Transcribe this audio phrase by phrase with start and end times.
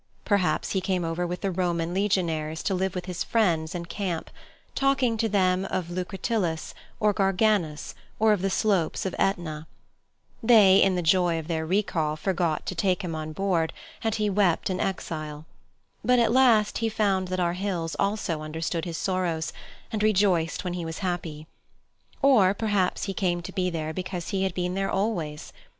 [0.25, 4.31] Perhaps he came over with the Roman legionaries to live with his friends in camp,
[4.73, 9.67] talking to them of Lucretius, or Garganus or of the slopes of Etna;
[10.41, 14.27] they in the joy of their recall forgot to take him on board, and he
[14.27, 15.45] wept in exile;
[16.03, 19.53] but at last he found that our hills also understood his sorrows,
[19.91, 21.45] and rejoiced when he was happy.
[22.23, 25.53] Or, perhaps he came to be there because he had been there always.